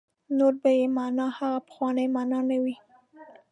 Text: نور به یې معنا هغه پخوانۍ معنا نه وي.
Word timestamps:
نور 0.37 0.53
به 0.61 0.69
یې 0.79 0.85
معنا 0.97 1.25
هغه 1.37 1.59
پخوانۍ 1.67 2.07
معنا 2.15 2.39
نه 2.49 2.57
وي. 2.63 2.75